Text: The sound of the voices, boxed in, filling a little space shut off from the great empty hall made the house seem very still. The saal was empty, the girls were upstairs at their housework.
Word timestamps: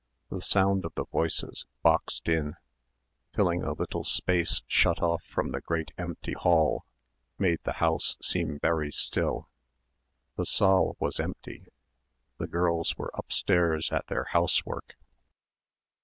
The 0.31 0.41
sound 0.41 0.83
of 0.83 0.95
the 0.95 1.05
voices, 1.05 1.67
boxed 1.83 2.27
in, 2.27 2.55
filling 3.35 3.61
a 3.61 3.73
little 3.73 4.03
space 4.03 4.63
shut 4.65 4.99
off 4.99 5.23
from 5.23 5.51
the 5.51 5.61
great 5.61 5.91
empty 5.95 6.33
hall 6.33 6.85
made 7.37 7.59
the 7.65 7.73
house 7.73 8.17
seem 8.19 8.57
very 8.57 8.91
still. 8.91 9.47
The 10.37 10.47
saal 10.47 10.95
was 10.99 11.19
empty, 11.19 11.67
the 12.39 12.47
girls 12.47 12.97
were 12.97 13.11
upstairs 13.13 13.91
at 13.91 14.07
their 14.07 14.23
housework. 14.31 14.95